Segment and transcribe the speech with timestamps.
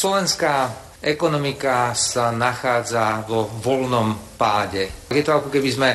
[0.00, 0.72] Slovenská
[1.04, 4.88] ekonomika sa nachádza vo voľnom páde.
[5.12, 5.90] Je to ako keby sme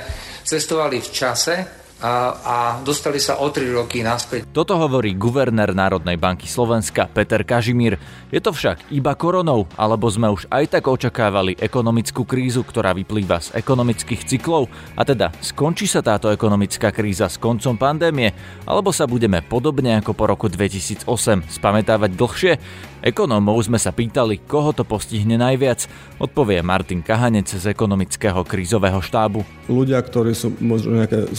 [0.45, 1.55] cestovali v čase
[2.03, 4.51] a, dostali sa o 3 roky naspäť.
[4.51, 7.95] Toto hovorí guvernér Národnej banky Slovenska Peter Kažimír.
[8.29, 13.39] Je to však iba koronou, alebo sme už aj tak očakávali ekonomickú krízu, ktorá vyplýva
[13.39, 14.67] z ekonomických cyklov?
[14.99, 18.35] A teda, skončí sa táto ekonomická kríza s koncom pandémie,
[18.67, 21.07] alebo sa budeme podobne ako po roku 2008
[21.47, 22.53] spametávať dlhšie?
[23.05, 25.85] Ekonómov sme sa pýtali, koho to postihne najviac.
[26.17, 29.45] Odpovie Martin Kahanec z ekonomického krízového štábu.
[29.69, 31.29] Ľudia, ktorí sú možno nejaké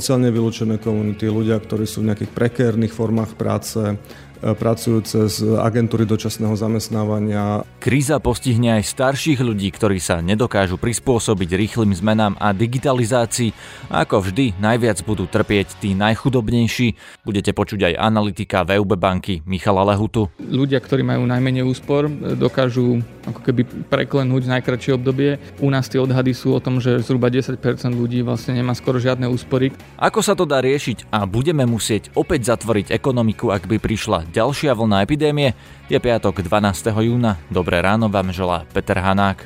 [0.00, 4.00] sociálne vylúčené komunity, ľudia, ktorí sú v nejakých prekérnych formách práce,
[4.40, 7.60] E, pracujúce z agentúry dočasného zamestnávania.
[7.76, 13.52] Kríza postihne aj starších ľudí, ktorí sa nedokážu prispôsobiť rýchlym zmenám a digitalizácii.
[13.92, 17.20] A ako vždy, najviac budú trpieť tí najchudobnejší.
[17.20, 20.32] Budete počuť aj analytika VUB banky Michala Lehutu.
[20.40, 22.08] Ľudia, ktorí majú najmenej úspor,
[22.40, 25.38] dokážu ako keby preklenúť najkračšie obdobie.
[25.62, 27.56] U nás tie odhady sú o tom, že zhruba 10%
[27.94, 29.72] ľudí vlastne nemá skoro žiadne úspory.
[29.96, 34.74] Ako sa to dá riešiť a budeme musieť opäť zatvoriť ekonomiku, ak by prišla ďalšia
[34.74, 35.54] vlna epidémie.
[35.90, 36.90] Je piatok 12.
[37.02, 37.38] júna.
[37.50, 39.42] Dobré ráno vám želá Peter Hanák.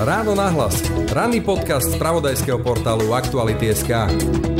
[0.00, 0.80] Ráno nahlas.
[1.12, 4.59] Ranný podcast z pravodajského portálu Aktuality.sk.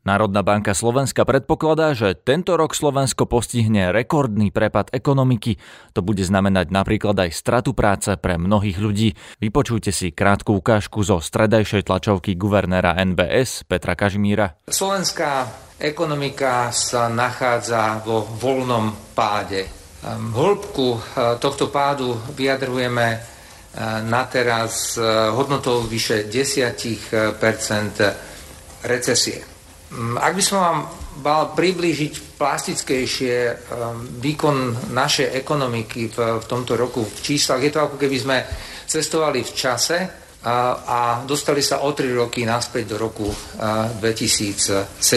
[0.00, 5.60] Národná banka Slovenska predpokladá, že tento rok Slovensko postihne rekordný prepad ekonomiky.
[5.92, 9.12] To bude znamenať napríklad aj stratu práce pre mnohých ľudí.
[9.44, 14.56] Vypočujte si krátku ukážku zo stredajšej tlačovky guvernéra NBS Petra Kažimíra.
[14.72, 19.68] Slovenská ekonomika sa nachádza vo voľnom páde.
[20.08, 21.00] Hĺbku eh,
[21.36, 23.20] tohto pádu vyjadrujeme eh,
[24.08, 27.36] na teraz eh, hodnotou vyše 10
[28.80, 29.49] recesie.
[29.90, 30.78] Mm, ak by som vám
[31.20, 33.58] mal priblížiť plastickejšie um,
[34.22, 38.38] výkon našej ekonomiky v, v tomto roku v číslach, je to ako keby sme
[38.86, 39.98] cestovali v čase
[40.46, 45.10] a, a dostali sa o 3 roky naspäť do roku 2017.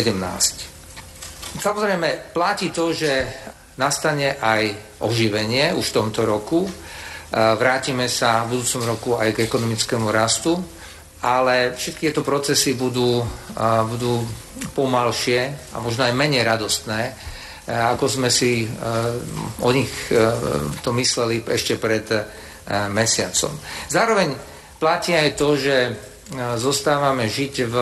[1.53, 3.23] Samozrejme, platí to, že
[3.79, 4.73] nastane aj
[5.05, 6.67] oživenie už v tomto roku.
[7.33, 10.59] Vrátime sa v budúcom roku aj k ekonomickému rastu
[11.23, 13.23] ale všetky tieto procesy budú,
[13.87, 14.27] budú
[14.75, 17.15] pomalšie a možno aj menej radostné,
[17.63, 18.67] ako sme si
[19.63, 19.87] o nich
[20.83, 22.03] to mysleli ešte pred
[22.91, 23.55] mesiacom.
[23.87, 24.35] Zároveň
[24.83, 25.75] platí aj to, že
[26.59, 27.75] zostávame žiť v,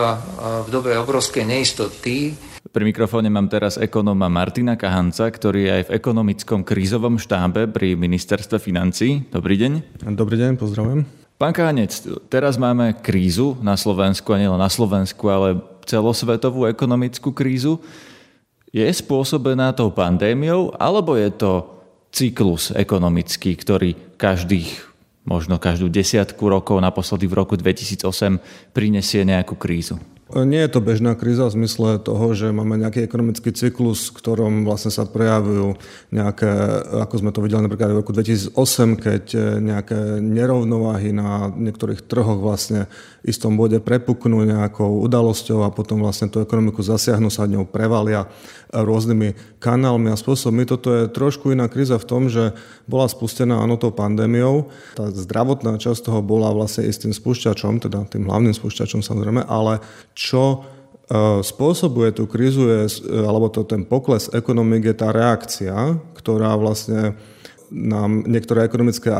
[0.66, 2.34] v dobe obrovskej neistoty.
[2.72, 7.98] Pri mikrofóne mám teraz ekonóma Martina Kahanca, ktorý je aj v ekonomickom krízovom štábe pri
[7.98, 9.28] ministerstve financí.
[9.28, 10.02] Dobrý deň.
[10.14, 11.21] Dobrý deň, pozdravujem.
[11.42, 17.82] Pán Kahanec, teraz máme krízu na Slovensku, a nielen na Slovensku, ale celosvetovú ekonomickú krízu.
[18.70, 21.66] Je spôsobená tou pandémiou, alebo je to
[22.14, 24.86] cyklus ekonomický, ktorý každých,
[25.26, 28.38] možno každú desiatku rokov, naposledy v roku 2008,
[28.70, 29.98] prinesie nejakú krízu?
[30.32, 34.64] Nie je to bežná kríza v zmysle toho, že máme nejaký ekonomický cyklus, v ktorom
[34.64, 35.76] vlastne sa prejavujú
[36.08, 36.48] nejaké,
[37.04, 38.56] ako sme to videli napríklad v roku 2008,
[38.96, 39.24] keď
[39.60, 42.88] nejaké nerovnováhy na niektorých trhoch vlastne
[43.20, 48.24] v istom bode prepuknú nejakou udalosťou a potom vlastne tú ekonomiku zasiahnu, sa ňou prevalia
[48.72, 50.64] rôznymi kanálmi a spôsobmi.
[50.64, 52.56] Toto je trošku iná kríza v tom, že
[52.88, 54.72] bola spustená áno tou pandémiou.
[54.96, 59.84] Tá zdravotná časť toho bola vlastne istým spúšťačom, teda tým hlavným spúšťačom samozrejme, ale
[60.22, 60.58] čo e,
[61.42, 62.80] spôsobuje tú krízu, je,
[63.26, 67.18] alebo to ten pokles ekonomik je tá reakcia, ktorá vlastne
[67.72, 69.10] nám niektoré ekonomické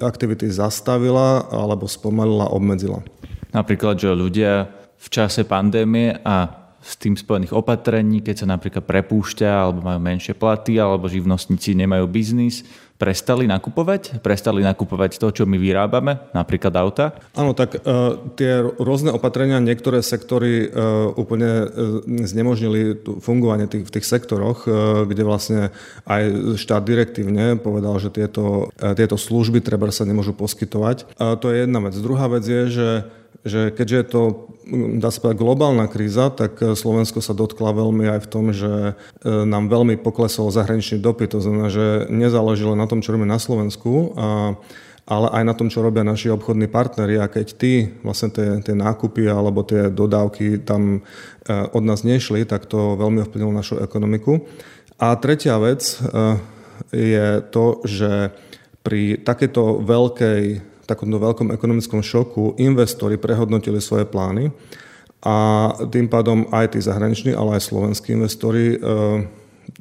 [0.00, 3.02] aktivity zastavila alebo spomalila, obmedzila.
[3.50, 9.50] Napríklad, že ľudia v čase pandémie a s tým spojených opatrení, keď sa napríklad prepúšťa
[9.50, 12.62] alebo majú menšie platy alebo živnostníci nemajú biznis,
[12.96, 14.24] prestali nakupovať?
[14.24, 17.12] Prestali nakupovať to, čo my vyrábame, napríklad auta?
[17.36, 21.68] Áno, tak uh, tie rôzne opatrenia, niektoré sektory uh, úplne uh,
[22.06, 25.60] znemožnili fungovanie tých, v tých sektoroch, uh, kde vlastne
[26.08, 31.20] aj štát direktívne povedal, že tieto, uh, tieto služby treba sa nemôžu poskytovať.
[31.20, 31.94] Uh, to je jedna vec.
[32.00, 32.88] Druhá vec je, že
[33.46, 34.22] že keďže je to,
[34.98, 39.70] dá sa povedať, globálna kríza, tak Slovensko sa dotkla veľmi aj v tom, že nám
[39.70, 41.38] veľmi poklesol zahraničný dopyt.
[41.38, 44.58] To znamená, že nezáleží len na tom, čo robíme na Slovensku, a,
[45.06, 47.22] ale aj na tom, čo robia naši obchodní partneri.
[47.22, 51.00] A keď tí vlastne tie, tie nákupy alebo tie dodávky tam e,
[51.70, 54.42] od nás nešli, tak to veľmi ovplyvnilo našu ekonomiku.
[54.98, 55.96] A tretia vec e,
[56.90, 58.34] je to, že
[58.82, 60.42] pri takéto veľkej,
[60.86, 64.54] takomto veľkom ekonomickom šoku investori prehodnotili svoje plány
[65.26, 65.34] a
[65.90, 68.78] tým pádom aj tí zahraniční, ale aj slovenskí investori e,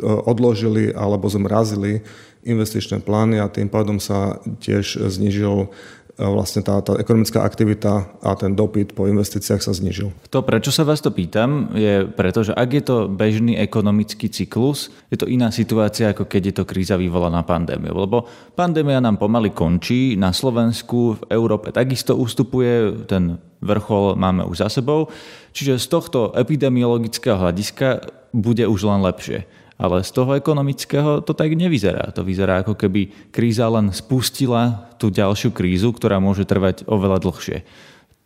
[0.01, 2.01] odložili alebo zmrazili
[2.45, 5.69] investičné plány a tým pádom sa tiež znižil
[6.15, 10.15] vlastne tá, tá ekonomická aktivita a ten dopyt po investíciách sa znižil.
[10.31, 14.95] To, prečo sa vás to pýtam, je preto, že ak je to bežný ekonomický cyklus,
[15.11, 18.07] je to iná situácia, ako keď je to kríza vyvolaná pandémiou.
[18.07, 18.23] Lebo
[18.55, 24.69] pandémia nám pomaly končí, na Slovensku, v Európe takisto ustupuje, ten vrchol máme už za
[24.71, 25.11] sebou.
[25.51, 29.47] Čiže z tohto epidemiologického hľadiska bude už len lepšie.
[29.75, 32.07] Ale z toho ekonomického to tak nevyzerá.
[32.15, 37.67] To vyzerá ako keby kríza len spustila tú ďalšiu krízu, ktorá môže trvať oveľa dlhšie.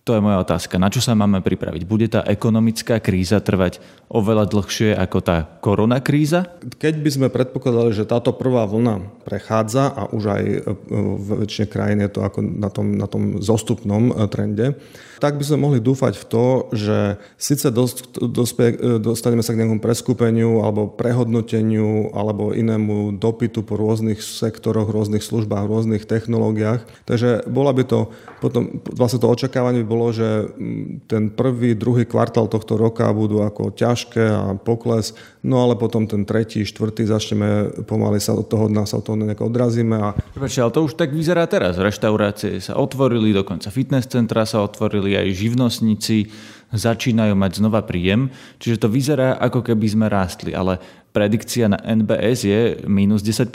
[0.09, 0.81] To je moja otázka.
[0.81, 1.85] Na čo sa máme pripraviť?
[1.85, 3.77] Bude tá ekonomická kríza trvať
[4.09, 6.49] oveľa dlhšie ako tá korona kríza?
[6.81, 10.43] Keď by sme predpokladali, že táto prvá vlna prechádza a už aj
[10.89, 14.81] v väčšine krajín je to ako na tom, na tom zostupnom e, trende,
[15.21, 16.97] tak by sme mohli dúfať v to, že
[17.37, 25.21] síce dostaneme sa k nejakému preskupeniu alebo prehodnoteniu alebo inému dopytu po rôznych sektoroch, rôznych
[25.21, 26.81] službách, rôznych technológiách.
[27.05, 28.09] Takže bola by to
[28.39, 33.43] potom, vlastne to očakávanie by bolo, že mm, ten prvý, druhý kvartál tohto roka budú
[33.43, 35.11] ako ťažké a pokles,
[35.43, 39.43] no ale potom ten tretí, štvrtý začneme pomaly sa od toho, sa od toho nejak
[39.43, 39.99] odrazíme.
[39.99, 40.15] A...
[40.15, 41.75] Prepačte, ale to už tak vyzerá teraz.
[41.75, 46.31] Reštaurácie sa otvorili, dokonca fitness centra sa otvorili, aj živnostníci
[46.71, 48.29] začínajú mať znova príjem.
[48.61, 50.77] Čiže to vyzerá, ako keby sme rástli, ale
[51.11, 53.49] predikcia na NBS je minus 10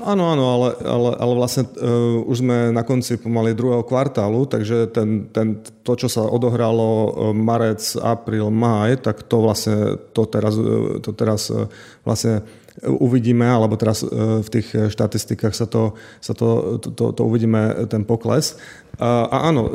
[0.00, 4.88] Áno, áno, ale, ale, ale vlastne uh, už sme na konci pomaly druhého kvartálu, takže
[4.88, 10.56] ten, ten, to, čo sa odohralo uh, marec, apríl, máj, tak to vlastne to teraz,
[10.56, 11.52] uh, to teraz
[12.00, 12.40] vlastne
[12.80, 18.56] uvidíme, alebo teraz v tých štatistikách sa to, sa to, to, to uvidíme, ten pokles.
[19.00, 19.70] A áno, e,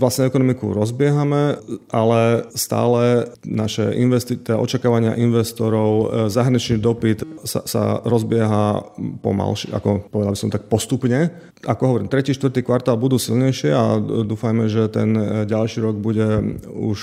[0.00, 1.60] vlastne ekonomiku rozbiehame,
[1.92, 8.82] ale stále naše investi- teda očakávania investorov, e, zahraničný dopyt sa, sa rozbieha
[9.22, 11.30] pomalšie, ako povedal by som tak postupne.
[11.62, 16.58] Ako hovorím, tretí, štvrtý kvartál budú silnejšie a dúfajme, že ten e, ďalší rok bude
[16.66, 16.98] už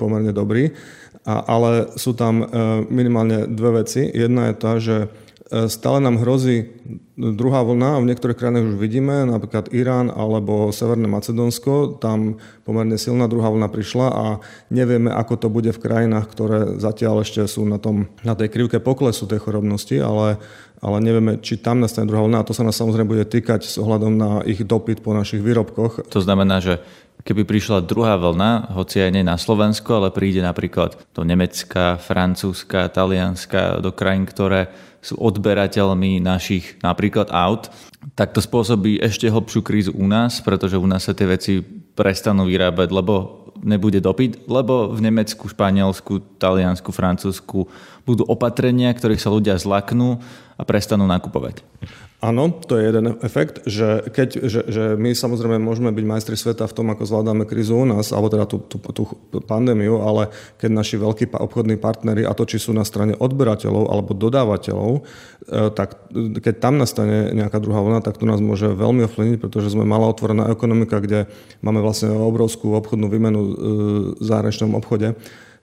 [0.00, 0.74] pomerne dobrý.
[1.22, 2.42] A, ale sú tam
[2.90, 4.10] minimálne dve veci.
[4.10, 5.06] Jedna je tá, že
[5.50, 6.70] Stále nám hrozí
[7.18, 12.94] druhá vlna a v niektorých krajinách už vidíme, napríklad Irán alebo Severné Macedónsko, tam pomerne
[12.94, 14.24] silná druhá vlna prišla a
[14.70, 18.78] nevieme, ako to bude v krajinách, ktoré zatiaľ ešte sú na, tom, na tej krivke
[18.78, 20.38] poklesu tej chorobnosti, ale,
[20.78, 23.76] ale nevieme, či tam nastane druhá vlna a to sa nás samozrejme bude týkať s
[23.82, 26.06] ohľadom na ich dopyt po našich výrobkoch.
[26.06, 26.78] To znamená, že
[27.26, 32.90] keby prišla druhá vlna, hoci aj nie na Slovensko, ale príde napríklad do Nemecka, Francúzska,
[32.90, 34.70] Talianska, do krajín, ktoré
[35.02, 37.68] sú odberateľmi našich napríklad aut,
[38.14, 41.58] tak to spôsobí ešte hlbšiu krízu u nás, pretože u nás sa tie veci
[41.92, 47.70] prestanú vyrábať, lebo nebude dopyt, lebo v Nemecku, Španielsku, Taliansku, Francúzsku
[48.02, 50.18] budú opatrenia, ktorých sa ľudia zlaknú
[50.58, 51.62] a prestanú nakupovať.
[52.22, 56.70] Áno, to je jeden efekt, že, keď, že, že my samozrejme môžeme byť majstri sveta
[56.70, 59.02] v tom, ako zvládame krízu u nás, alebo teda tú, tú, tú
[59.42, 64.14] pandémiu, ale keď naši veľkí obchodní partnery, a to či sú na strane odberateľov alebo
[64.14, 69.42] dodávateľov, e, tak keď tam nastane nejaká druhá vlna, tak to nás môže veľmi ovplyvniť,
[69.42, 71.26] pretože sme malá otvorená ekonomika, kde
[71.58, 73.50] máme vlastne obrovskú obchodnú výmenu e,
[74.14, 75.18] v zahraničnom obchode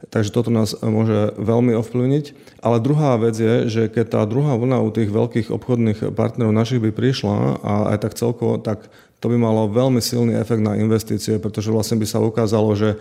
[0.08, 2.56] Takže toto nás môže veľmi ovplyvniť.
[2.64, 6.80] Ale druhá vec je, že keď tá druhá vlna u tých veľkých obchodných partnerov našich
[6.80, 8.88] by prišla a aj tak celkovo, tak
[9.20, 12.96] to by malo veľmi silný efekt na investície, pretože vlastne by sa ukázalo, že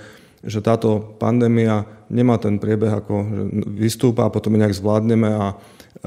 [0.44, 3.42] že táto pandémia nemá ten priebeh, ako že
[3.74, 5.46] vystúpa potom nejak zvládneme a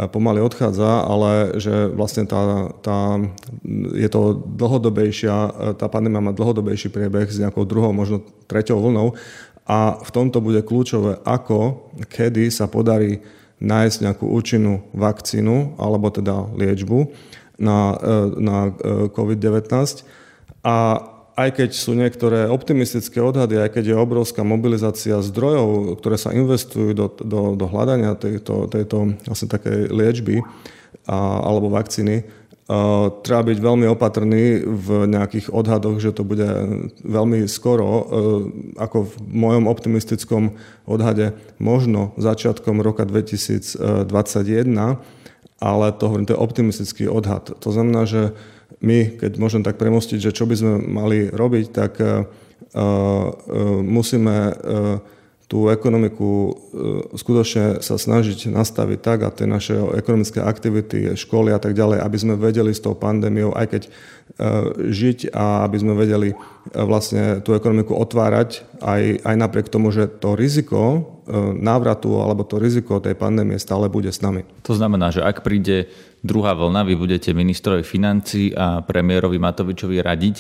[0.08, 3.20] pomaly odchádza, ale že vlastne tá, tá,
[3.92, 5.36] je to dlhodobejšia,
[5.76, 9.20] tá pandémia má dlhodobejší priebeh s nejakou druhou, možno treťou vlnou
[9.66, 13.22] a v tomto bude kľúčové, ako, kedy sa podarí
[13.62, 17.14] nájsť nejakú účinnú vakcínu alebo teda liečbu
[17.62, 18.72] na, e, na e,
[19.14, 20.02] COVID-19.
[20.66, 20.76] A
[21.38, 26.92] aj keď sú niektoré optimistické odhady, aj keď je obrovská mobilizácia zdrojov, ktoré sa investujú
[26.92, 30.42] do, do, do hľadania tejto, tejto vlastne takej liečby
[31.08, 32.26] a, alebo vakcíny,
[33.26, 36.46] treba byť veľmi opatrný v nejakých odhadoch, že to bude
[37.04, 38.04] veľmi skoro, e,
[38.80, 40.56] ako v mojom optimistickom
[40.88, 45.02] odhade, možno začiatkom roka 2021,
[45.62, 47.54] ale to hovorím, to je optimistický odhad.
[47.60, 48.32] To znamená, že
[48.82, 53.30] my, keď môžem tak premostiť, že čo by sme mali robiť, tak uh, uh,
[53.86, 54.98] musíme uh,
[55.52, 56.52] tú ekonomiku e,
[57.12, 62.18] skutočne sa snažiť nastaviť tak a tie naše ekonomické aktivity, školy a tak ďalej, aby
[62.18, 63.82] sme vedeli s tou pandémiou, aj keď
[64.78, 66.36] žiť a aby sme vedeli e,
[66.74, 71.12] vlastne tú ekonomiku otvárať aj, aj napriek tomu, že to riziko
[71.56, 74.44] návratu alebo to riziko tej pandémie stále bude s nami.
[74.68, 75.88] To znamená, že ak príde
[76.26, 80.36] druhá vlna, vy budete ministrovi financí a premiérovi Matovičovi radiť,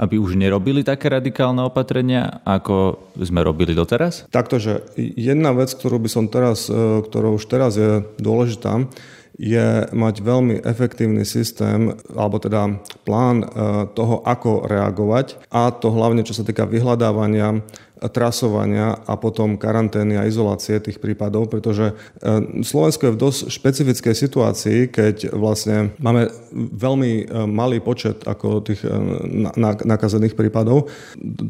[0.00, 4.26] aby už nerobili také radikálne opatrenia, ako sme robili doteraz?
[4.32, 8.88] Takto, že jedna vec, ktorú by som teraz, ktorá už teraz je dôležitá,
[9.40, 12.76] je mať veľmi efektívny systém, alebo teda
[13.08, 13.46] plán e,
[13.96, 17.64] toho, ako reagovať a to hlavne, čo sa týka vyhľadávania
[18.02, 24.14] trasovania a potom karantény a izolácie tých prípadov, pretože e, Slovensko je v dosť špecifickej
[24.14, 28.82] situácii, keď vlastne máme veľmi e, malý počet ako tých
[29.86, 30.90] nakazených prípadov.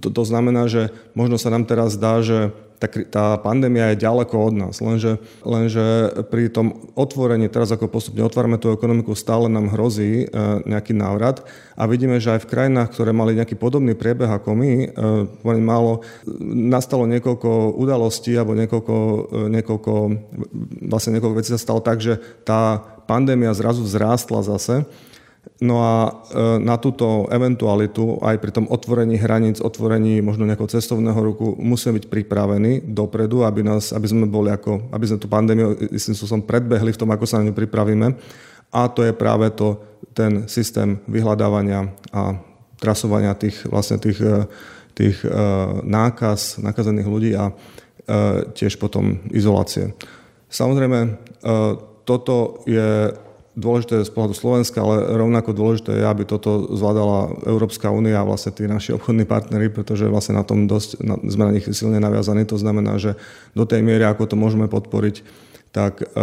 [0.01, 4.35] To, to znamená, že možno sa nám teraz zdá, že tá, tá pandémia je ďaleko
[4.35, 4.75] od nás.
[4.83, 10.35] Lenže, lenže pri tom otvorení, teraz ako postupne otvárame tú ekonomiku, stále nám hrozí e,
[10.67, 11.47] nejaký návrat
[11.79, 16.03] a vidíme, že aj v krajinách, ktoré mali nejaký podobný priebeh ako my, e, málo,
[16.51, 19.93] nastalo niekoľko udalostí alebo niekoľko, e, niekoľko,
[20.91, 24.83] vlastne niekoľko vecí sa stalo tak, že tá pandémia zrazu vzrástla zase
[25.63, 26.11] No a e,
[26.59, 32.07] na túto eventualitu aj pri tom otvorení hraníc, otvorení možno nejakého cestovného ruku musíme byť
[32.11, 36.91] pripravení dopredu, aby, nás, aby sme boli ako, aby sme tú pandémiu istým spôsobom predbehli
[36.95, 38.15] v tom, ako sa na ňu pripravíme.
[38.75, 39.79] A to je práve to,
[40.15, 42.39] ten systém vyhľadávania a
[42.83, 44.47] trasovania tých, vlastne tých, e,
[44.99, 45.31] tých e,
[45.83, 47.55] nákaz, nakazených ľudí a
[48.59, 49.95] tiež potom izolácie.
[50.51, 51.23] Samozrejme,
[52.03, 53.15] toto je
[53.53, 58.57] dôležité z pohľadu Slovenska, ale rovnako dôležité je, aby toto zvládala Európska únia a vlastne
[58.57, 62.49] tí naši obchodní partnery, pretože vlastne na tom dosť, na, sme na nich silne naviazaní.
[62.49, 63.21] To znamená, že
[63.53, 65.21] do tej miery, ako to môžeme podporiť,
[65.73, 66.17] tak e, e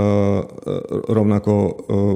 [1.10, 1.72] rovnako e,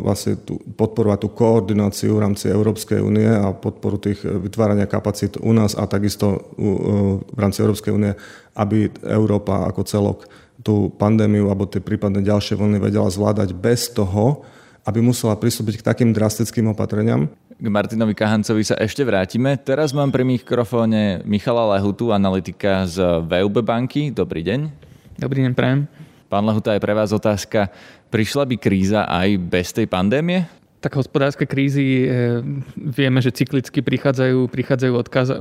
[0.05, 5.49] vlastne tú, podporovať tú koordináciu v rámci Európskej únie a podporu tých vytvárania kapacít u
[5.49, 6.77] nás a takisto u, e,
[7.25, 8.13] v rámci Európskej únie,
[8.53, 10.17] aby Európa ako celok
[10.61, 14.45] tú pandémiu alebo tie prípadne ďalšie vlny vedela zvládať bez toho,
[14.83, 17.31] aby musela pristúpiť k takým drastickým opatreniam.
[17.55, 19.55] K Martinovi Kahancovi sa ešte vrátime.
[19.55, 24.11] Teraz mám pri mikrofóne Michala Lehutu, analytika z VUB banky.
[24.11, 24.67] Dobrý deň.
[25.15, 25.87] Dobrý deň, prajem.
[26.27, 27.71] Pán Lehuta, je pre vás otázka.
[28.11, 30.62] Prišla by kríza aj bez tej pandémie?
[30.83, 32.43] Tak hospodárske krízy e,
[32.75, 34.93] vieme, že cyklicky prichádzajú, prichádzajú,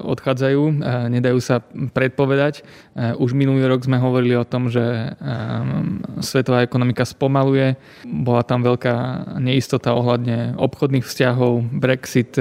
[0.07, 0.73] odchádzajú, e,
[1.11, 2.63] nedajú sa predpovedať.
[2.63, 5.19] E, už minulý rok sme hovorili o tom, že
[6.23, 7.75] svetová ekonomika spomaluje,
[8.07, 8.95] bola tam veľká
[9.43, 12.39] neistota ohľadne obchodných vzťahov, Brexit,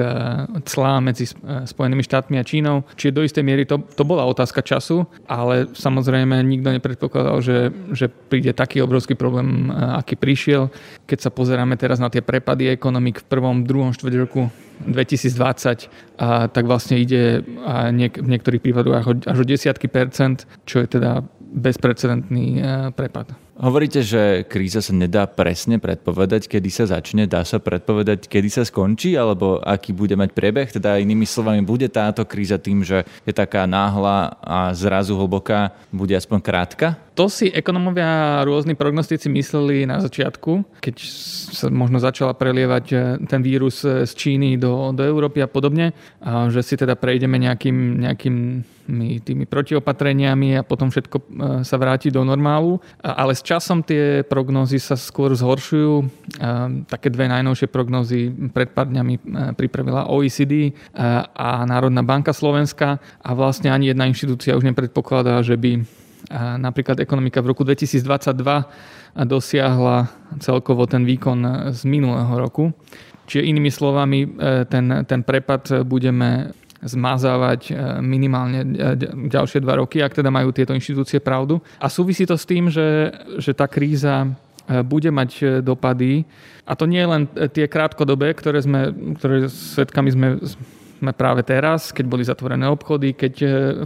[0.67, 2.83] clá medzi Spojenými štátmi a Čínou.
[2.99, 8.11] Čiže do istej miery to, to bola otázka času, ale samozrejme nikto nepredpokladal, že, že
[8.11, 10.69] príde taký obrovský problém, aký prišiel.
[11.07, 14.51] Keď sa pozeráme teraz na tie prepady ekonomiky, ekonomik v prvom, druhom štvrť roku
[14.83, 15.87] 2020,
[16.19, 20.99] a tak vlastne ide a niek- v niektorých prípadoch až o, desiatky percent, čo je
[20.99, 23.31] teda bezprecedentný e, prepad.
[23.61, 28.65] Hovoríte, že kríza sa nedá presne predpovedať, kedy sa začne, dá sa predpovedať, kedy sa
[28.65, 30.73] skončí, alebo aký bude mať priebeh?
[30.73, 36.17] Teda inými slovami, bude táto kríza tým, že je taká náhla a zrazu hlboká, bude
[36.17, 36.97] aspoň krátka?
[37.13, 40.95] To si ekonomovia rôzni prognostici mysleli na začiatku, keď
[41.53, 42.95] sa možno začala prelievať e,
[43.29, 45.93] ten vírus e, z Číny do, do Európy a podobne,
[46.49, 47.77] že si teda prejdeme nejakým,
[48.09, 48.65] nejakým
[49.23, 51.23] tými protiopatreniami a potom všetko e,
[51.63, 52.77] sa vráti do normálu.
[52.99, 56.05] Ale s časom tie prognózy sa skôr zhoršujú.
[56.87, 59.13] Také dve najnovšie prognózy pred pár dňami
[59.55, 60.75] pripravila OECD
[61.35, 65.83] a Národná banka Slovenska a vlastne ani jedna inštitúcia už nepredpokladá, že by
[66.59, 68.05] napríklad ekonomika v roku 2022
[69.27, 70.07] dosiahla
[70.39, 72.71] celkovo ten výkon z minulého roku.
[73.31, 74.27] Čiže inými slovami, e,
[74.67, 78.67] ten, ten prepad budeme zmazávať e, minimálne e,
[79.29, 81.61] ďalšie dva roky, ak teda majú tieto inštitúcie pravdu.
[81.77, 84.27] A súvisí to s tým, že, že tá kríza
[84.87, 86.23] bude mať dopady.
[86.63, 90.27] A to nie len tie krátkodobé, ktoré, sme, ktoré svetkami sme
[91.01, 93.33] sme práve teraz, keď boli zatvorené obchody, keď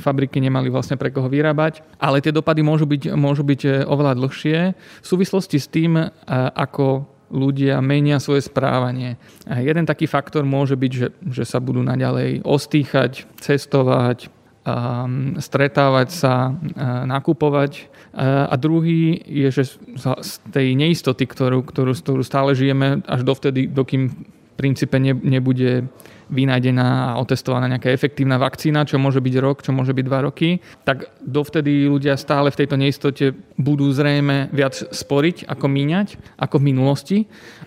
[0.04, 1.80] fabriky nemali vlastne pre koho vyrábať.
[1.96, 5.96] Ale tie dopady môžu byť, môžu byť oveľa dlhšie v súvislosti s tým,
[6.60, 9.18] ako ľudia menia svoje správanie.
[9.50, 14.30] A jeden taký faktor môže byť, že, že sa budú naďalej ostýchať, cestovať,
[14.66, 17.90] um, stretávať sa, uh, nakupovať.
[18.16, 19.64] Uh, a druhý je, že
[19.98, 25.92] z tej neistoty, ktorú, ktorú, ktorú stále žijeme, až dovtedy, dokým v princípe ne, nebude
[26.30, 30.58] vynájdená a otestovaná nejaká efektívna vakcína, čo môže byť rok, čo môže byť dva roky,
[30.82, 36.68] tak dovtedy ľudia stále v tejto neistote budú zrejme viac sporiť, ako míňať, ako v
[36.74, 37.18] minulosti.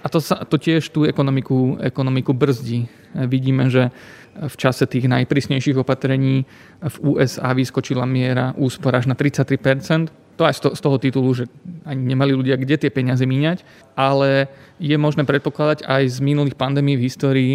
[0.02, 2.90] A to, sa, to tiež tú ekonomiku, ekonomiku brzdí.
[3.14, 3.94] Vidíme, že
[4.38, 6.46] v čase tých najprísnejších opatrení
[6.78, 11.50] v USA vyskočila miera úspor až na 33%, to aj z toho titulu, že
[11.82, 13.66] ani nemali ľudia kde tie peniaze míňať,
[13.98, 14.46] ale
[14.78, 17.52] je možné predpokladať aj z minulých pandémií v histórii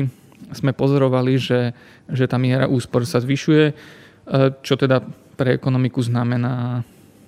[0.52, 1.72] sme pozorovali, že,
[2.12, 3.74] že tá miera úspor sa zvyšuje, e,
[4.60, 5.00] čo teda
[5.40, 6.84] pre ekonomiku znamená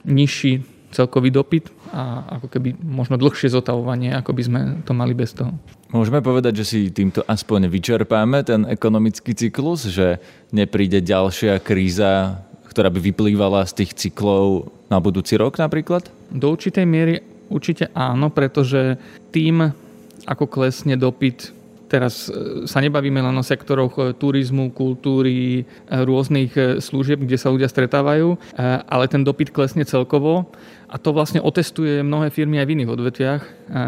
[0.06, 0.62] nižší
[0.96, 5.52] celkový dopyt a ako keby možno dlhšie zotavovanie, ako by sme to mali bez toho.
[5.92, 10.24] Môžeme povedať, že si týmto aspoň vyčerpáme ten ekonomický cyklus, že
[10.56, 16.08] nepríde ďalšia kríza, ktorá by vyplývala z tých cyklov na budúci rok napríklad?
[16.32, 19.00] Do určitej miery určite áno, pretože
[19.32, 19.72] tým,
[20.28, 21.55] ako klesne dopyt
[21.96, 26.52] Teraz e, sa nebavíme len o sektoroch e, turizmu, kultúry, e, rôznych
[26.84, 28.36] služieb, kde sa ľudia stretávajú,
[28.84, 30.52] ale ten dopyt klesne celkovo
[30.92, 33.42] a to vlastne otestuje mnohé firmy aj v iných odvetviach.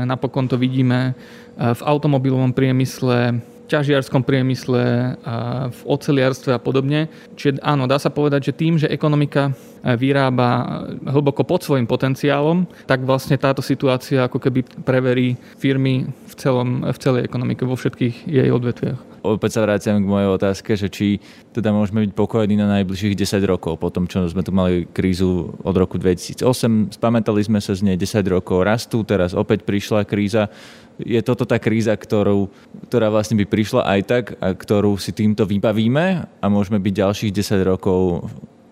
[0.07, 1.19] Napokon to vidíme
[1.55, 5.15] v automobilovom priemysle, ťažiarskom priemysle,
[5.71, 7.11] v oceliarstve a podobne.
[7.35, 9.51] Čiže áno, dá sa povedať, že tým, že ekonomika
[9.84, 16.84] vyrába hlboko pod svojim potenciálom, tak vlastne táto situácia ako keby preverí firmy v, celom,
[16.86, 19.17] v celej ekonomike, vo všetkých jej odvetviach.
[19.27, 21.19] Opäť sa vráciam k mojej otázke, že či
[21.51, 25.51] teda môžeme byť pokojní na najbližších 10 rokov, po tom, čo sme tu mali krízu
[25.67, 26.96] od roku 2008.
[26.96, 30.48] Spamätali sme sa z nej 10 rokov rastu, teraz opäť prišla kríza
[30.98, 32.50] je toto tá kríza, ktorú,
[32.89, 37.31] ktorá vlastne by prišla aj tak a ktorú si týmto vybavíme a môžeme byť ďalších
[37.38, 38.25] 10 rokov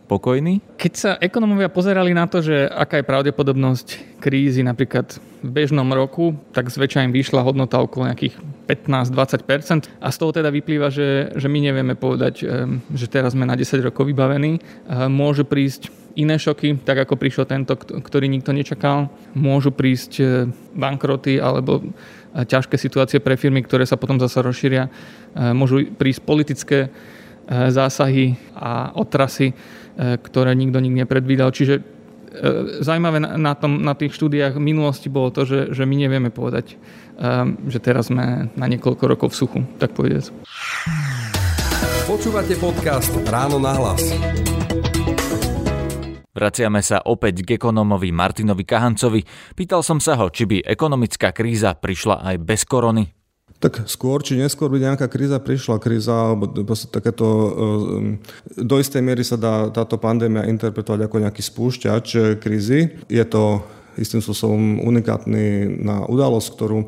[0.06, 0.62] pokojní?
[0.78, 6.38] Keď sa ekonomovia pozerali na to, že aká je pravdepodobnosť krízy napríklad v bežnom roku,
[6.54, 11.46] tak zväčša im vyšla hodnota okolo nejakých 15-20% a z toho teda vyplýva, že, že
[11.46, 12.46] my nevieme povedať,
[12.94, 14.58] že teraz sme na 10 rokov vybavení.
[15.06, 19.12] Môže prísť iné šoky, tak ako prišiel tento, ktorý nikto nečakal.
[19.36, 20.26] Môžu prísť e,
[20.74, 21.84] bankroty alebo e,
[22.48, 24.88] ťažké situácie pre firmy, ktoré sa potom zase rozšíria.
[24.88, 24.90] E,
[25.52, 26.80] môžu prísť politické
[27.46, 29.54] zásahy a otrasy,
[29.98, 31.56] ktoré nikto nikdy nepredvídal.
[31.56, 31.96] Čiže
[32.84, 36.75] zaujímavé na, tom, na tých štúdiách minulosti bolo to, že, že my nevieme povedať,
[37.68, 40.36] že teraz sme na niekoľko rokov v suchu, tak povedať.
[42.06, 44.03] Počúvate podcast Ráno na hlas.
[46.36, 49.24] Vraciame sa opäť k ekonómovi Martinovi Kahancovi.
[49.55, 53.08] Pýtal som sa ho, či by ekonomická kríza prišla aj bez korony.
[53.63, 57.50] Tak skôr či neskôr by nejaká kríza prišla, kríza, alebo takéto, e,
[58.61, 62.94] do istej miery sa dá táto pandémia interpretovať ako nejaký spúšťač krízy.
[63.07, 63.63] Je to
[63.96, 66.79] istým spôsobom unikátny na udalosť, ktorú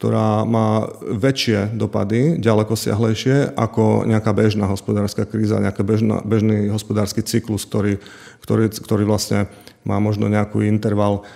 [0.00, 5.84] ktorá má väčšie dopady, ďaleko siahlejšie ako nejaká bežná hospodárska kríza, nejaký
[6.24, 8.00] bežný hospodársky cyklus, ktorý,
[8.40, 9.52] ktorý, ktorý vlastne
[9.84, 11.28] má možno nejaký interval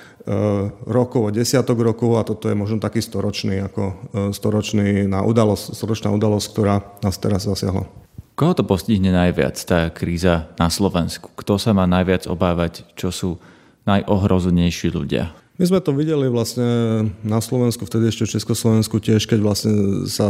[0.89, 3.95] rokov, desiatok rokov a toto je možno taký storočný, ako e,
[4.33, 7.85] storočný na udalosť, storočná udalosť, ktorá nás teraz zasiahla.
[8.35, 11.31] Koho to postihne najviac, tá kríza na Slovensku?
[11.39, 13.31] Kto sa má najviac obávať, čo sú
[13.87, 15.31] najohrozenejší ľudia?
[15.55, 16.67] My sme to videli vlastne
[17.23, 20.27] na Slovensku, vtedy ešte v Československu tiež, keď vlastne sa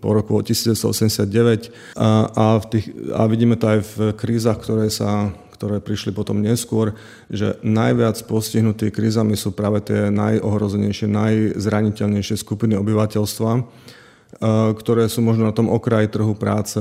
[0.00, 1.68] po roku 1989
[2.00, 5.28] a, a, v tých, a vidíme to aj v krízach, ktoré sa
[5.60, 6.96] ktoré prišli potom neskôr,
[7.28, 13.68] že najviac postihnutí krízami sú práve tie najohrozenejšie, najzraniteľnejšie skupiny obyvateľstva,
[14.80, 16.80] ktoré sú možno na tom okraji trhu práce,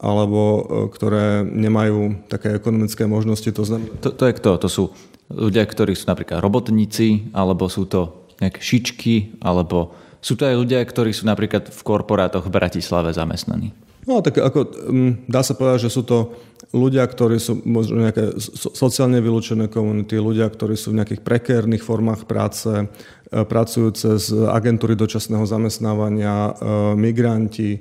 [0.00, 3.52] alebo ktoré nemajú také ekonomické možnosti.
[3.52, 3.92] To, znamená...
[4.00, 4.50] to, to je kto?
[4.56, 4.84] To sú
[5.28, 9.92] ľudia, ktorí sú napríklad robotníci, alebo sú to nejaké šičky, alebo
[10.24, 13.83] sú to aj ľudia, ktorí sú napríklad v korporátoch v Bratislave zamestnaní.
[14.04, 16.36] No tak ako mm, dá sa povedať, že sú to
[16.74, 18.36] ľudia, ktorí sú možno nejaké
[18.74, 22.84] sociálne vylúčené komunity, ľudia, ktorí sú v nejakých prekérnych formách práce, e,
[23.30, 26.52] pracujú cez agentúry dočasného zamestnávania, e,
[26.98, 27.80] migranti, e,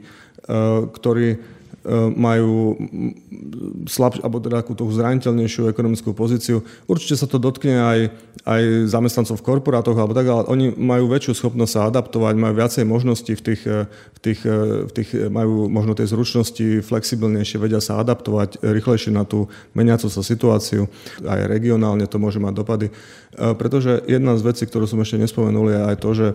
[0.94, 1.28] ktorí
[2.16, 2.80] majú
[3.92, 6.64] slab, alebo teda takú zraniteľnejšiu ekonomickú pozíciu.
[6.88, 8.00] Určite sa to dotkne aj,
[8.48, 12.84] aj zamestnancov v korporátoch, alebo tak, ale oni majú väčšiu schopnosť sa adaptovať, majú viacej
[12.88, 17.84] možností v tých, e, v tých, e, v tých majú možno tie zručnosti flexibilnejšie, vedia
[17.84, 20.88] sa adaptovať rýchlejšie na tú meniacu sa situáciu.
[21.28, 22.88] Aj regionálne to môže mať dopady.
[23.34, 26.28] Pretože jedna z vecí, ktorú som ešte nespomenul, je aj to, že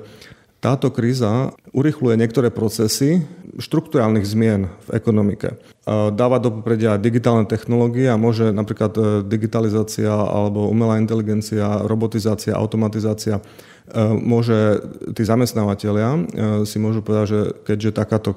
[0.59, 3.23] táto kríza urychluje niektoré procesy
[3.57, 5.57] štruktúrálnych zmien v ekonomike.
[5.89, 13.41] Dáva do popredia digitálne technológie a môže napríklad e, digitalizácia alebo umelá inteligencia, robotizácia, automatizácia
[13.89, 14.85] E, môže
[15.17, 16.21] tí zamestnávateľia e,
[16.69, 18.37] si môžu povedať, že keďže takáto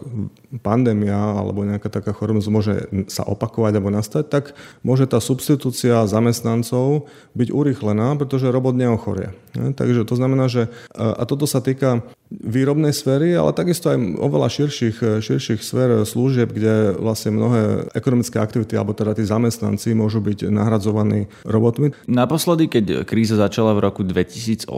[0.64, 4.44] pandémia alebo nejaká taká choroba môže sa opakovať alebo nastať, tak
[4.80, 9.36] môže tá substitúcia zamestnancov byť urýchlená, pretože robot neochorie.
[9.52, 12.00] Takže to znamená, že a toto sa týka
[12.32, 18.80] výrobnej sféry, ale takisto aj oveľa širších, širších sfér služieb, kde vlastne mnohé ekonomické aktivity
[18.80, 21.92] alebo teda tí zamestnanci môžu byť nahradzovaní robotmi.
[22.08, 24.72] Naposledy, keď kríza začala v roku 2008,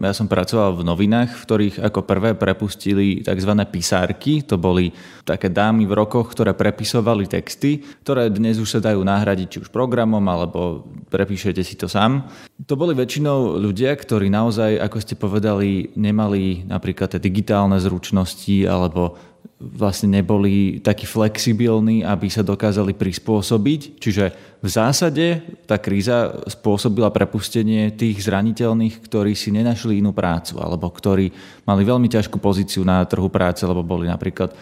[0.00, 3.52] ja som pracoval v novinách, v ktorých ako prvé prepustili tzv.
[3.68, 4.40] pisárky.
[4.48, 4.88] To boli
[5.28, 9.68] také dámy v rokoch, ktoré prepisovali texty, ktoré dnes už sa dajú nahradiť či už
[9.68, 12.28] programom, alebo prepíšete si to sám.
[12.64, 19.18] To boli väčšinou ľudia, ktorí naozaj, ako ste povedali, nemali napríklad tie digitálne zručnosti alebo
[19.60, 23.80] vlastne neboli takí flexibilní, aby sa dokázali prispôsobiť.
[24.00, 24.24] Čiže
[24.60, 31.30] v zásade tá kríza spôsobila prepustenie tých zraniteľných, ktorí si nenašli inú prácu alebo ktorí
[31.64, 34.52] mali veľmi ťažkú pozíciu na trhu práce, lebo boli napríklad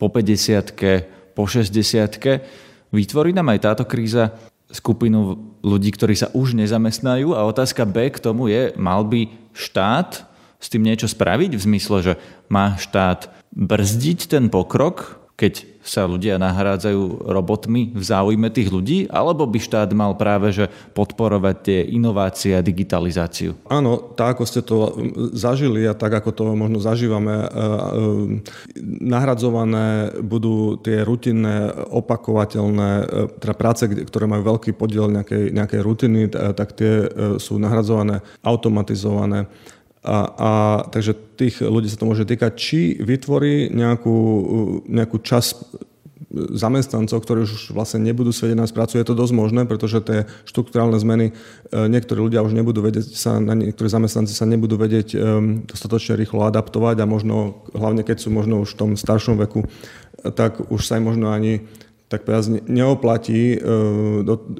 [0.00, 2.50] po 50 po 60
[2.90, 4.34] Vytvorí nám aj táto kríza
[4.70, 10.29] skupinu ľudí, ktorí sa už nezamestnajú a otázka B k tomu je, mal by štát
[10.60, 11.56] s tým niečo spraviť?
[11.56, 12.12] V zmysle, že
[12.52, 19.48] má štát brzdiť ten pokrok, keď sa ľudia nahrádzajú robotmi v záujme tých ľudí, alebo
[19.48, 23.56] by štát mal práve že podporovať tie inovácie a digitalizáciu?
[23.64, 24.92] Áno, tak ako ste to
[25.32, 27.64] zažili a tak ako to možno zažívame, e, e,
[29.00, 33.04] nahradzované budú tie rutinné, opakovateľné e,
[33.40, 37.08] teda práce, ktoré majú veľký podiel nejakej, nejakej rutiny, tak tie
[37.40, 39.48] sú nahradzované automatizované
[40.00, 40.50] a, a
[40.88, 44.16] takže tých ľudí sa to môže týkať, či vytvorí nejakú,
[44.88, 45.56] nejakú čas
[46.30, 50.94] zamestnancov, ktorí už vlastne nebudú sedieť na prácu, je to dosť možné, pretože tie štruktúrálne
[50.94, 51.32] zmeny, e,
[51.74, 57.02] niektorí ľudia už nebudú vedieť sa, niektorí zamestnanci sa nebudú vedieť um, dostatočne rýchlo adaptovať
[57.02, 59.66] a možno, hlavne keď sú možno už v tom staršom veku,
[60.22, 61.66] tak už sa im možno ani
[62.10, 63.58] tak povedať, neoplatí e,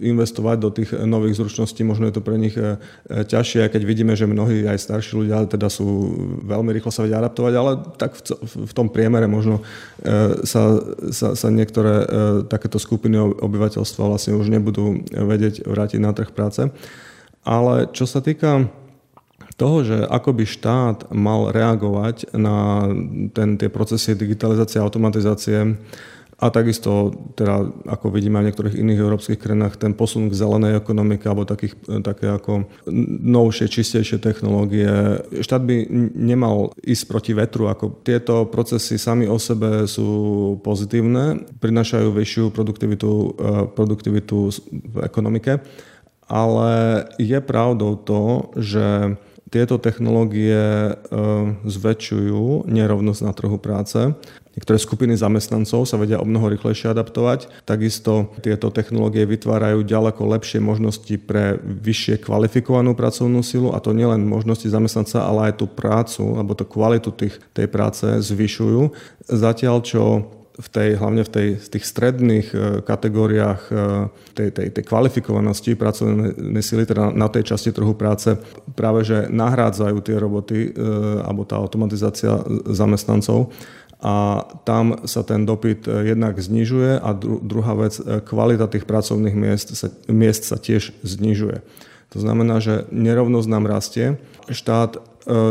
[0.07, 2.79] investovať do tých nových zručností, možno je to pre nich e,
[3.11, 6.15] ťažšie, keď vidíme, že mnohí aj starší ľudia teda sú
[6.47, 8.15] veľmi rýchlo sa vedia adaptovať, ale tak
[8.47, 9.67] v tom priemere možno
[9.99, 10.79] e, sa,
[11.11, 12.07] sa, sa niektoré
[12.47, 16.71] takéto skupiny obyvateľstva vlastne už nebudú vedieť vrátiť na trh práce.
[17.43, 18.71] Ale čo sa týka
[19.61, 22.89] toho, že ako by štát mal reagovať na
[23.37, 25.77] ten, tie procesy digitalizácie a automatizácie,
[26.41, 30.81] a takisto, teda, ako vidíme aj v niektorých iných európskych krajinách, ten posun k zelenej
[30.81, 32.65] ekonomike alebo takých, také ako
[33.21, 35.21] novšie, čistejšie technológie.
[35.37, 35.85] Štát by
[36.17, 37.69] nemal ísť proti vetru.
[37.69, 43.29] Ako tieto procesy sami o sebe sú pozitívne, prinášajú vyššiu produktivitu, e,
[43.77, 44.39] produktivitu
[44.73, 45.61] v ekonomike,
[46.25, 50.93] ale je pravdou to, že tieto technológie e,
[51.67, 53.99] zväčšujú nerovnosť na trhu práce
[54.51, 57.63] Niektoré skupiny zamestnancov sa vedia o mnoho rýchlejšie adaptovať.
[57.63, 64.27] Takisto tieto technológie vytvárajú ďaleko lepšie možnosti pre vyššie kvalifikovanú pracovnú silu a to nielen
[64.27, 68.91] možnosti zamestnanca, ale aj tú prácu alebo tú kvalitu tých, tej práce zvyšujú.
[69.31, 70.03] Zatiaľ, čo
[70.61, 73.75] v tej, hlavne v tej, v tých stredných e, kategóriách e,
[74.37, 78.37] tej, tej, tej kvalifikovanosti pracovnej sily, teda na tej časti trhu práce,
[78.77, 80.71] práve že nahrádzajú tie roboty e,
[81.25, 83.49] alebo tá automatizácia zamestnancov
[84.01, 88.89] a tam sa ten dopyt e, jednak znižuje a dru- druhá vec, e, kvalita tých
[88.89, 91.61] pracovných miest sa, miest sa tiež znižuje.
[92.11, 94.17] To znamená, že nerovnosť nám rastie.
[94.49, 95.01] Štát, e,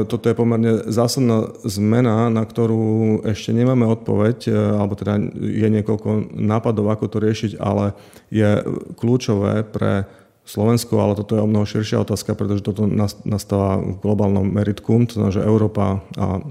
[0.10, 4.50] toto je pomerne zásadná zmena, na ktorú ešte nemáme odpoveď,
[4.82, 7.94] alebo teda je niekoľko nápadov, ako to riešiť, ale
[8.34, 8.66] je
[8.98, 10.10] kľúčové pre
[10.50, 12.90] Slovensku, ale toto je o mnoho širšia otázka, pretože toto
[13.22, 16.42] nastáva v globálnom meritku, to znamená, že Európa a,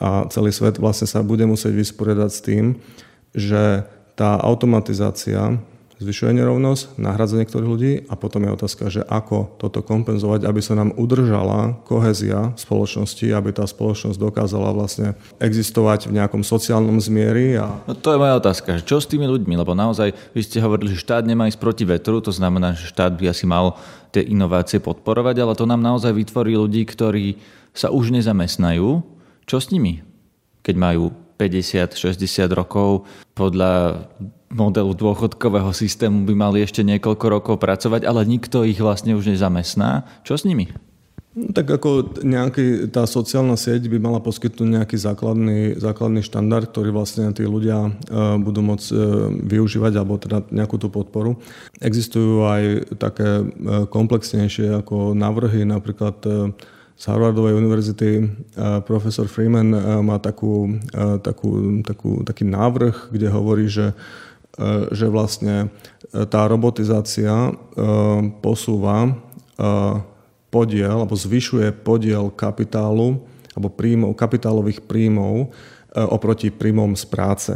[0.00, 2.64] a celý svet vlastne sa bude musieť vysporiadať s tým,
[3.36, 3.84] že
[4.16, 5.60] tá automatizácia
[6.02, 10.74] zvyšuje nerovnosť, nahradza niektorých ľudí a potom je otázka, že ako toto kompenzovať, aby sa
[10.74, 17.56] nám udržala kohezia spoločnosti, aby tá spoločnosť dokázala vlastne existovať v nejakom sociálnom zmieri.
[17.56, 17.80] A...
[17.86, 21.02] No to je moja otázka, čo s tými ľuďmi, lebo naozaj vy ste hovorili, že
[21.06, 23.78] štát nemá ísť proti vetru, to znamená, že štát by asi mal
[24.12, 27.40] tie inovácie podporovať, ale to nám naozaj vytvorí ľudí, ktorí
[27.72, 29.00] sa už nezamestnajú.
[29.48, 30.04] Čo s nimi?
[30.62, 34.06] Keď majú 50, 60 rokov, podľa
[34.52, 40.06] modelu dôchodkového systému by mali ešte niekoľko rokov pracovať, ale nikto ich vlastne už nezamestná.
[40.22, 40.70] Čo s nimi?
[41.32, 46.92] No, tak ako nejaký, tá sociálna sieť by mala poskytnúť nejaký základný, základný štandard, ktorý
[46.92, 48.98] vlastne tí ľudia uh, budú môcť uh,
[49.40, 51.40] využívať, alebo teda nejakú tú podporu.
[51.80, 52.62] Existujú aj
[53.00, 56.20] také uh, komplexnejšie ako návrhy, napríklad
[57.02, 58.30] z Harvardovej univerzity
[58.86, 59.74] profesor Freeman
[60.06, 60.78] má takú,
[61.26, 63.90] takú, takú, taký návrh, kde hovorí, že
[64.92, 65.72] že vlastne
[66.12, 67.56] tá robotizácia
[68.44, 69.16] posúva
[70.52, 73.24] podiel alebo zvyšuje podiel kapitálu
[73.56, 75.56] alebo príjmov, kapitálových príjmov
[75.92, 77.52] oproti príjmom z práce.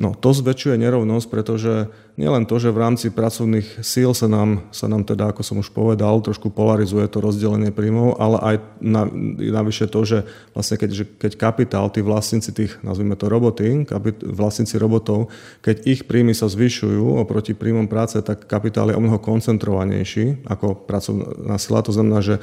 [0.00, 4.90] No, to zväčšuje nerovnosť, pretože nielen to, že v rámci pracovných síl sa nám, sa
[4.90, 9.06] nám teda, ako som už povedal, trošku polarizuje to rozdelenie príjmov, ale aj na,
[9.38, 10.18] navyše to, že
[10.50, 15.30] vlastne keď, že keď kapitál, tí vlastníci tých, nazvime to roboty, kapit, vlastníci robotov,
[15.62, 20.74] keď ich príjmy sa zvyšujú oproti príjmom práce, tak kapitál je o mnoho koncentrovanejší ako
[20.74, 21.86] pracovná sila.
[21.86, 22.42] To znamená, že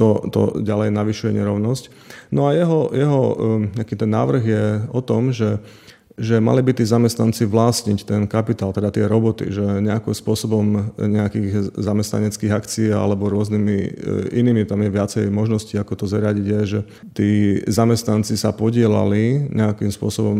[0.00, 1.84] to, to ďalej navyšuje nerovnosť.
[2.32, 3.20] No a jeho, jeho
[3.76, 4.64] nejaký ten návrh je
[4.96, 5.60] o tom, že
[6.20, 11.72] že mali by tí zamestnanci vlastniť ten kapitál, teda tie roboty, že nejakým spôsobom nejakých
[11.80, 13.90] zamestnaneckých akcií alebo rôznymi e,
[14.36, 16.80] inými, tam je viacej možností, ako to zariadiť, je, že
[17.16, 17.30] tí
[17.64, 20.36] zamestnanci sa podielali nejakým spôsobom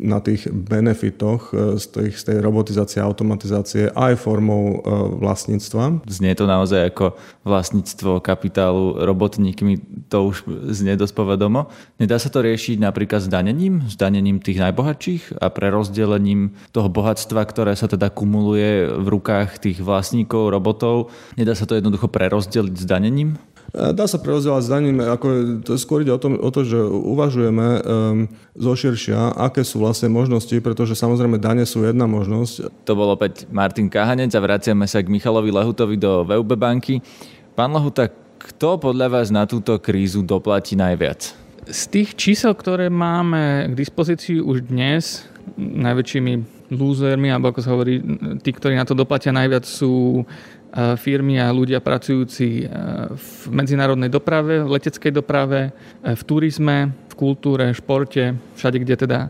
[0.00, 4.88] na tých benefitoch e, z, tých, z tej robotizácie automatizácie aj formou e,
[5.20, 6.08] vlastníctva.
[6.08, 11.68] Znie to naozaj ako vlastníctvo kapitálu robotníkmi, to už znie dosť povedomo.
[12.00, 17.74] Nedá sa to riešiť napríklad zdanením, zdanením tých najbohatších najbohatších a prerozdelením toho bohatstva, ktoré
[17.74, 21.10] sa teda kumuluje v rukách tých vlastníkov robotov.
[21.34, 23.34] Nedá sa to jednoducho prerozdeliť s danením?
[23.72, 25.26] Dá sa prerozdielovať zdaním, ako
[25.64, 27.80] to skôr ide o, tom, o to, že uvažujeme um,
[28.52, 32.68] zoširšia, aké sú vlastne možnosti, pretože samozrejme dane sú jedna možnosť.
[32.84, 37.00] To bol opäť Martin Kahanec a vraciame sa k Michalovi Lehutovi do VUB banky.
[37.56, 41.41] Pán Lehuta, kto podľa vás na túto krízu doplatí najviac?
[41.62, 46.32] Z tých čísel, ktoré máme k dispozícii už dnes, najväčšími
[46.74, 48.02] lúzermi, alebo ako sa hovorí,
[48.42, 50.24] tí, ktorí na to doplatia najviac sú e,
[50.98, 52.74] firmy a ľudia pracujúci e,
[53.14, 55.70] v medzinárodnej doprave, v leteckej doprave,
[56.02, 59.20] e, v turizme, v kultúre, športe, všade, kde teda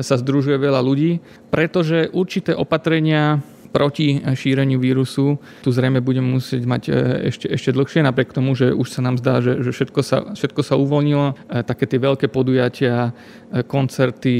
[0.00, 1.20] sa združuje veľa ľudí,
[1.52, 3.44] pretože určité opatrenia
[3.74, 6.92] proti šíreniu vírusu tu zrejme budeme musieť mať e,
[7.34, 10.62] ešte, ešte dlhšie, napriek tomu, že už sa nám zdá, že, že všetko, sa, všetko
[10.62, 11.34] sa uvoľnilo.
[11.50, 13.10] E, také tie veľké podujatia,
[13.50, 14.36] e, koncerty,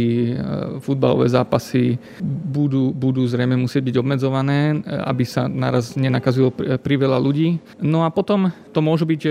[0.85, 7.59] futbalové zápasy budú, budú zrejme musieť byť obmedzované, aby sa naraz nenakazilo priveľa ľudí.
[7.81, 9.23] No a potom to môžu byť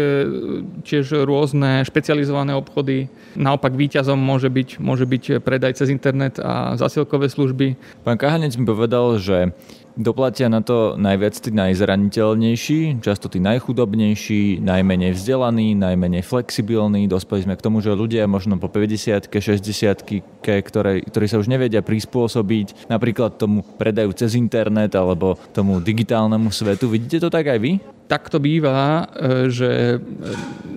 [0.84, 3.08] tiež rôzne špecializované obchody.
[3.38, 7.76] Naopak výťazom môže byť, môže byť predaj cez internet a zasilkové služby.
[8.02, 9.54] Pán Kahanec mi povedal, že
[9.94, 17.06] Doplatia na to najviac tí najzraniteľnejší, často tí najchudobnejší, najmenej vzdelaní, najmenej flexibilní.
[17.06, 21.86] Dospeli sme k tomu, že ľudia možno po 50 60 ktoré, ktorí sa už nevedia
[21.86, 26.90] prispôsobiť napríklad tomu predajú cez internet alebo tomu digitálnemu svetu.
[26.90, 27.78] Vidíte to tak aj vy?
[28.08, 29.98] tak to býva, e, že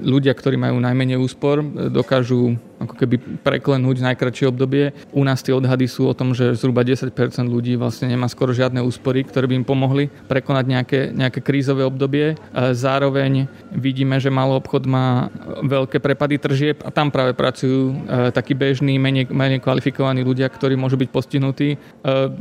[0.01, 4.97] ľudia, ktorí majú najmenej úspor, e, dokážu ako keby preklenúť najkračšie obdobie.
[5.13, 7.13] U nás tie odhady sú o tom, že zhruba 10%
[7.45, 12.41] ľudí vlastne nemá skoro žiadne úspory, ktoré by im pomohli prekonať nejaké, nejaké krízové obdobie.
[12.57, 15.29] Zároveň vidíme, že malý obchod má
[15.63, 17.95] veľké prepady tržieb a tam práve pracujú e,
[18.33, 21.69] takí bežní, menej, menej kvalifikovaní ľudia, ktorí môžu byť postihnutí.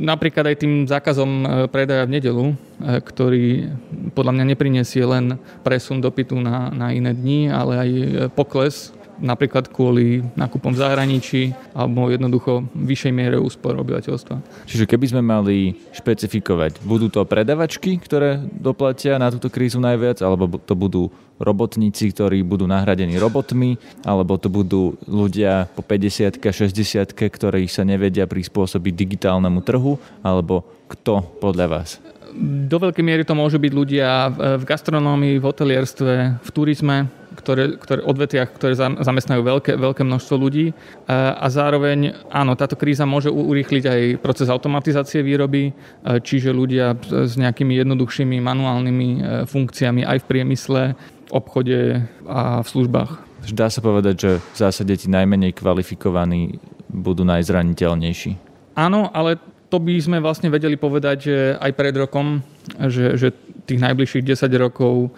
[0.00, 1.30] Napríklad aj tým zákazom
[1.68, 2.44] predaja v nedelu,
[2.80, 3.72] ktorý
[4.14, 5.34] podľa mňa nepriniesie nesie len
[5.66, 7.90] presun dopytu na, na iné dni, ale aj
[8.38, 14.66] pokles napríklad kvôli nákupom v zahraničí alebo jednoducho vyššej miere úspor obyvateľstva.
[14.68, 20.60] Čiže keby sme mali špecifikovať, budú to predavačky, ktoré doplatia na túto krízu najviac, alebo
[20.60, 23.76] to budú robotníci, ktorí budú nahradení robotmi,
[24.08, 31.20] alebo to budú ľudia po 50 60 ktorí sa nevedia prispôsobiť digitálnemu trhu, alebo kto
[31.40, 31.90] podľa vás?
[32.36, 34.28] do veľkej miery to môžu byť ľudia
[34.60, 36.12] v gastronómii, v hotelierstve,
[36.44, 40.72] v turizme, ktoré, ktoré odvetiach, ktoré zamestnajú veľké, veľké množstvo ľudí.
[41.12, 47.76] A zároveň, áno, táto kríza môže urýchliť aj proces automatizácie výroby, čiže ľudia s nejakými
[47.84, 53.10] jednoduchšími manuálnymi e, funkciami aj v priemysle, v obchode a v službách.
[53.52, 56.58] Dá sa povedať, že v zásade tí najmenej kvalifikovaní
[56.90, 58.38] budú najzraniteľnejší.
[58.74, 59.38] Áno, ale
[59.70, 62.42] to by sme vlastne vedeli povedať že aj pred rokom,
[62.86, 63.28] že, že
[63.66, 65.08] tých najbližších 10 rokov e,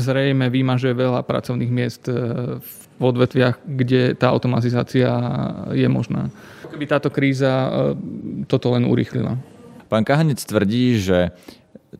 [0.00, 2.16] zrejme vymaže veľa pracovných miest e,
[2.58, 5.10] v odvetviach, kde tá automatizácia
[5.76, 6.32] je možná.
[6.72, 7.68] Keby táto kríza e,
[8.48, 9.36] toto len urýchlila.
[9.92, 11.30] Pán Kahanec tvrdí, že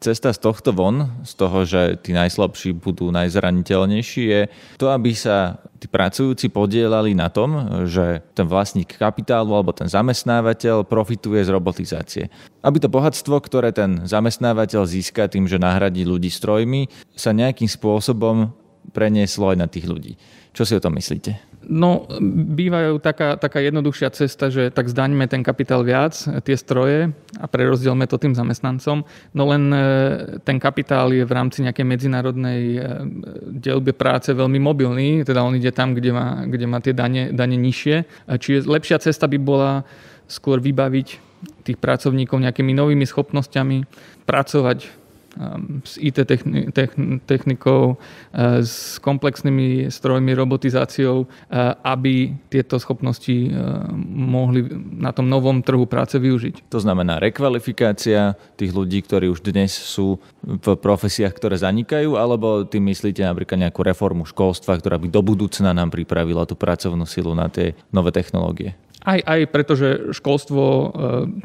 [0.03, 4.43] cesta z tohto von, z toho, že tí najslabší budú najzraniteľnejší, je
[4.81, 10.89] to, aby sa tí pracujúci podielali na tom, že ten vlastník kapitálu alebo ten zamestnávateľ
[10.89, 12.25] profituje z robotizácie.
[12.65, 18.49] Aby to bohatstvo, ktoré ten zamestnávateľ získa tým, že nahradí ľudí strojmi, sa nejakým spôsobom
[18.95, 20.15] prenieslo aj na tých ľudí.
[20.55, 21.35] Čo si o tom myslíte?
[21.65, 22.05] No,
[22.55, 26.13] bývajú taká, taká jednoduchšia cesta, že tak zdaňme ten kapitál viac,
[26.45, 29.03] tie stroje a prerozdielme to tým zamestnancom.
[29.33, 29.81] No len e,
[30.45, 32.81] ten kapitál je v rámci nejakej medzinárodnej e,
[33.65, 37.57] delbe práce veľmi mobilný, teda on ide tam, kde má, kde má tie dane, dane
[37.57, 38.29] nižšie.
[38.29, 39.89] Čiže lepšia cesta by bola
[40.29, 41.09] skôr vybaviť
[41.65, 43.89] tých pracovníkov nejakými novými schopnosťami,
[44.29, 45.04] pracovať
[45.83, 46.25] s IT
[47.27, 55.61] technikou, uh, s komplexnými strojmi, robotizáciou, uh, aby tieto schopnosti uh, mohli na tom novom
[55.61, 56.71] trhu práce využiť.
[56.71, 62.79] To znamená rekvalifikácia tých ľudí, ktorí už dnes sú v profesiách, ktoré zanikajú, alebo ty
[62.79, 67.51] myslíte napríklad nejakú reformu školstva, ktorá by do budúcna nám pripravila tú pracovnú silu na
[67.51, 68.79] tie nové technológie?
[69.05, 70.87] Aj, aj preto, že školstvo e,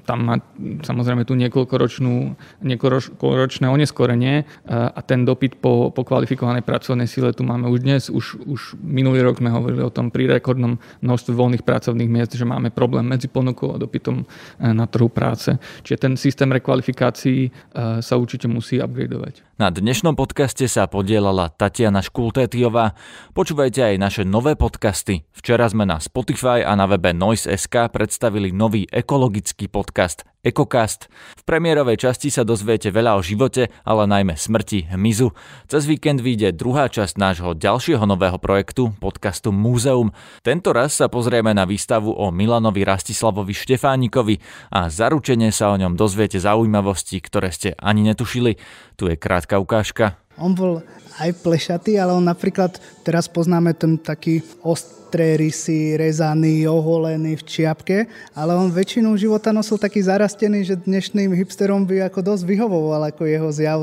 [0.08, 0.36] tam má
[0.80, 7.44] samozrejme tú niekoľkoročnú, niekoľkoročné oneskorenie e, a ten dopyt po, po kvalifikovanej pracovnej sile tu
[7.44, 8.08] máme už dnes.
[8.08, 12.48] Už, už minulý rok sme hovorili o tom pri rekordnom množstve voľných pracovných miest, že
[12.48, 14.26] máme problém medzi ponukou a dopytom e,
[14.72, 15.52] na trhu práce.
[15.84, 17.52] Čiže ten systém rekvalifikácií
[18.00, 19.50] sa určite musí upgradovať.
[19.60, 22.96] Na dnešnom podcaste sa podielala Tatiana Škultétiová.
[23.36, 25.28] Počúvajte aj naše nové podcasty.
[25.36, 27.12] Včera sme na Spotify a na webe
[27.50, 31.10] Noise.sk predstavili nový ekologický podcast Ekokast.
[31.34, 35.34] V premiérovej časti sa dozviete veľa o živote, ale najmä smrti hmyzu.
[35.66, 40.14] Cez víkend vyjde druhá časť nášho ďalšieho nového projektu, podcastu Múzeum.
[40.46, 44.38] Tento raz sa pozrieme na výstavu o Milanovi Rastislavovi Štefánikovi
[44.70, 48.62] a zaručene sa o ňom dozviete zaujímavosti, ktoré ste ani netušili.
[48.94, 50.22] Tu je krátka ukážka.
[50.40, 50.80] On bol
[51.20, 57.98] aj plešatý, ale on napríklad, teraz poznáme ten taký ostré rysy, rezaný, oholený v čiapke,
[58.32, 63.28] ale on väčšinu života nosil taký zarastený, že dnešným hipsterom by ako dosť vyhovoval ako
[63.28, 63.80] jeho zjav.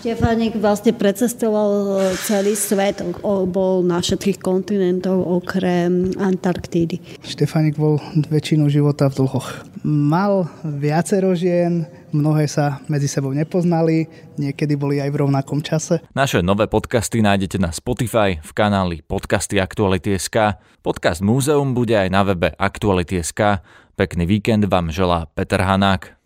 [0.00, 3.04] Štefánik vlastne precestoval e, celý svet,
[3.50, 7.20] bol na všetkých kontinentov okrem Antarktídy.
[7.20, 8.00] Štefánik bol
[8.32, 9.68] väčšinu života v dlhoch.
[9.84, 16.02] Mal viacero žien, Mnohé sa medzi sebou nepoznali, niekedy boli aj v rovnakom čase.
[16.10, 20.58] Naše nové podcasty nájdete na Spotify v kanáli Podcasty Aktuality.sk.
[20.82, 23.62] Podcast Múzeum bude aj na webe Aktuality.sk.
[23.94, 26.18] Pekný víkend vám želá Peter Hanák.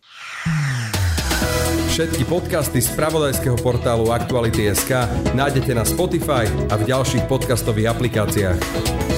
[1.94, 9.13] Všetky podcasty z pravodajského portálu Aktuality.sk nájdete na Spotify a v ďalších podcastových aplikáciách.